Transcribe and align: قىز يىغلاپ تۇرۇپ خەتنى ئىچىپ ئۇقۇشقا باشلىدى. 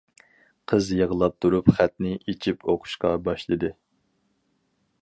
قىز 0.71 0.87
يىغلاپ 0.99 1.35
تۇرۇپ 1.45 1.69
خەتنى 1.81 2.15
ئىچىپ 2.33 2.67
ئۇقۇشقا 2.73 3.13
باشلىدى. 3.29 3.73